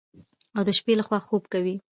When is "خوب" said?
1.27-1.43